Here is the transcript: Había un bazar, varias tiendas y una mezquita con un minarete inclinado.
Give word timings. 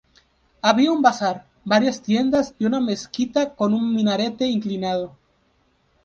Había 0.63 0.91
un 0.91 1.03
bazar, 1.03 1.45
varias 1.63 2.01
tiendas 2.01 2.55
y 2.57 2.65
una 2.65 2.79
mezquita 2.81 3.53
con 3.53 3.75
un 3.75 3.93
minarete 3.93 4.47
inclinado. 4.47 5.15